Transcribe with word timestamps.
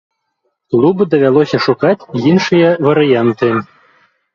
Клубу 0.75 1.07
давялося 1.11 1.61
шукаць 1.67 2.07
іншыя 2.33 2.67
варыянты. 2.91 3.57